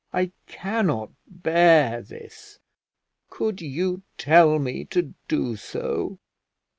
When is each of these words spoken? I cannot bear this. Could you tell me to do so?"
I 0.11 0.31
cannot 0.47 1.11
bear 1.27 2.01
this. 2.01 2.57
Could 3.29 3.61
you 3.61 4.01
tell 4.17 4.57
me 4.57 4.83
to 4.85 5.13
do 5.27 5.55
so?" 5.57 6.17